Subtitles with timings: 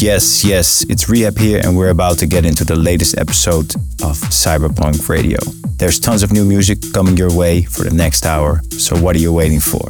[0.00, 4.16] Yes, yes, it's R3HAB here, and we're about to get into the latest episode of
[4.30, 5.38] CYB3RPVNK Radio.
[5.76, 9.18] There's tons of new music coming your way for the next hour, so what are
[9.18, 9.82] you waiting for?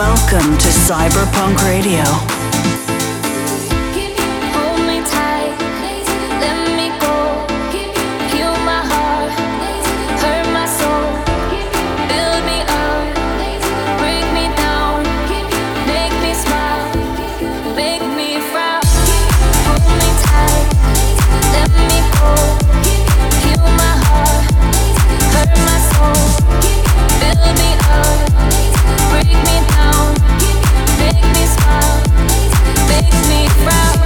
[0.00, 2.39] Break to Cyberpunk make
[33.28, 33.99] me proud.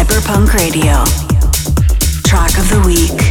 [0.00, 1.04] CYB3RPVNK Radio.
[2.24, 3.29] Track of the Week.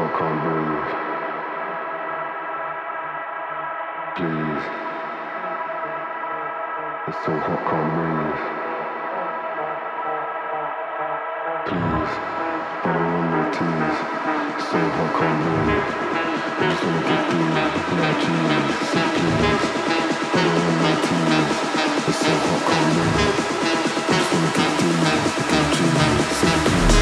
[0.00, 0.90] I can't breathe.
[4.14, 4.66] Please.
[7.08, 8.42] It's so hot, can't breathe.
[11.66, 12.14] Please.
[12.86, 13.98] I want my tears.
[14.70, 15.82] So hot, can't breathe.
[16.46, 17.58] I just wanna get through.
[17.98, 18.70] No tears.
[18.90, 19.66] So please.
[20.30, 21.50] I want no tears.
[22.06, 23.34] It's so hot, can't breathe.
[23.98, 24.94] I just wanna get through.
[25.02, 26.22] No tears.
[26.38, 26.97] So please.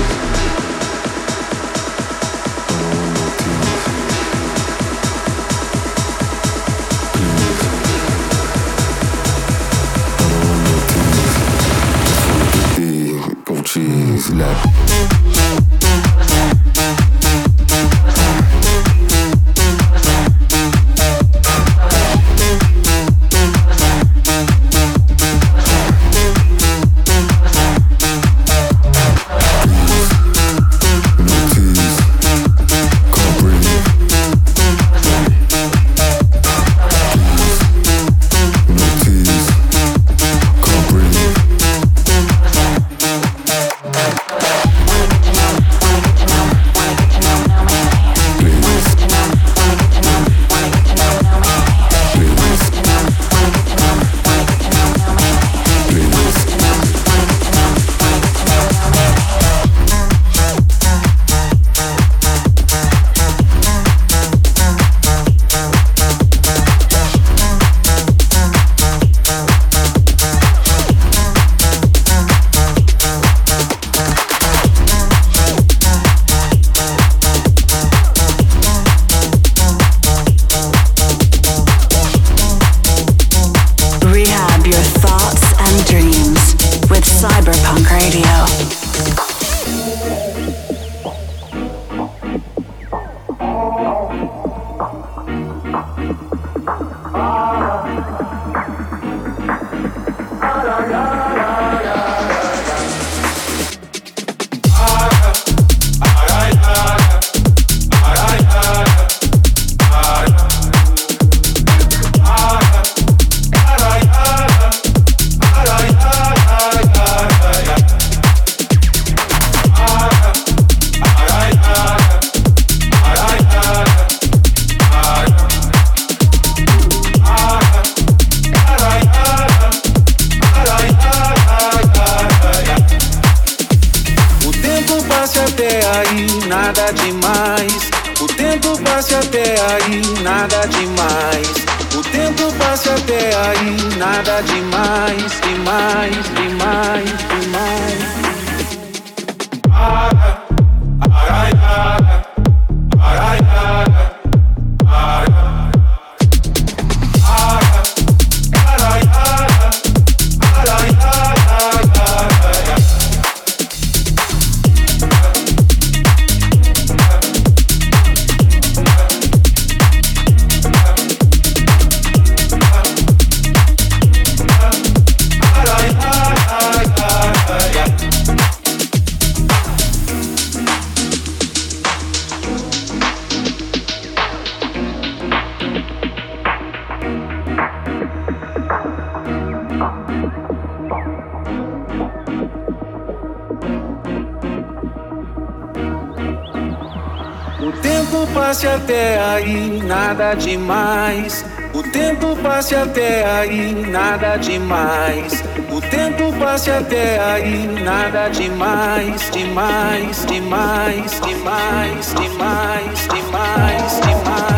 [197.67, 201.45] O tempo passe até aí, nada demais.
[201.75, 205.43] O tempo passe até aí, nada demais.
[205.69, 214.01] O tempo passe até aí, nada demais, demais, demais, demais, demais, demais, demais.
[214.01, 214.56] demais.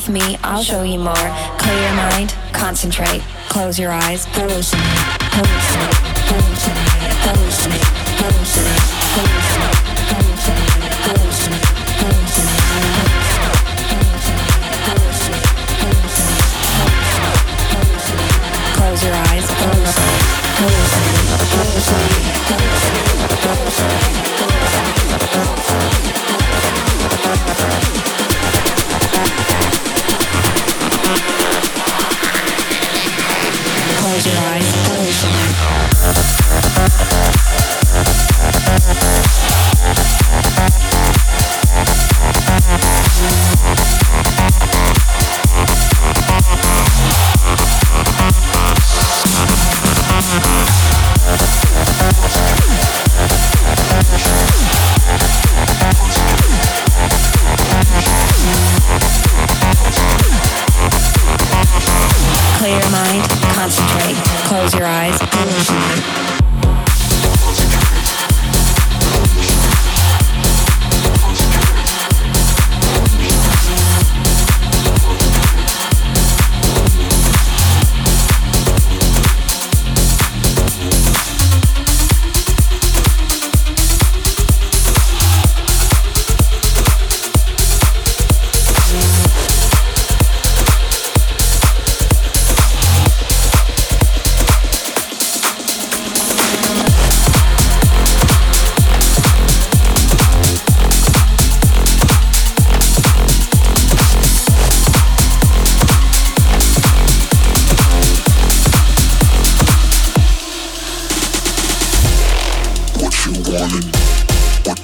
[0.00, 1.14] With me, I'll show you more.
[1.58, 3.22] Clear your mind, concentrate.
[3.50, 4.80] Close your eyes, hallucinate,
[5.36, 5.94] hallucinate,
[6.30, 7.86] hallucinate, hallucinate,
[8.20, 8.84] hallucinate,
[10.00, 11.66] hallucinate,
[12.00, 12.56] hallucinate,
[14.88, 15.44] hallucinate,
[15.76, 16.40] hallucinate.
[18.76, 20.24] Close your eyes, hallucinate.
[20.56, 21.00] Close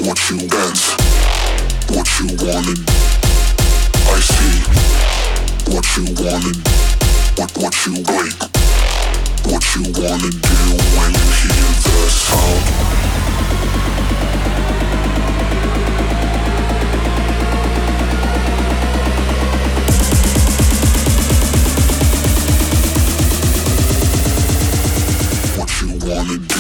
[0.07, 0.79] What you want,
[1.91, 2.79] what you wanted.
[4.07, 4.63] I see
[5.75, 6.57] what you wanted,
[7.37, 8.39] what what you like.
[9.51, 10.59] What you wanna do
[10.95, 12.63] when you hear this song?
[25.59, 26.56] What you wanna do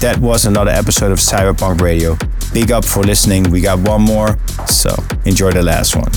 [0.00, 2.18] That was another episode of CYB3RPVNK Radio.
[2.52, 3.44] Big up for listening.
[3.50, 4.36] We got one more,
[4.66, 4.94] so
[5.24, 6.10] enjoy the last one.